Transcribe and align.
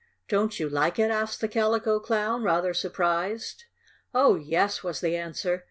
"Don't 0.27 0.59
you 0.59 0.67
like 0.67 0.97
it?" 0.97 1.11
asked 1.11 1.41
the 1.41 1.47
Calico 1.47 1.99
Clown, 1.99 2.41
rather 2.41 2.73
surprised. 2.73 3.65
"Oh, 4.15 4.33
yes!" 4.33 4.81
was 4.83 4.99
the 4.99 5.15
answer. 5.15 5.59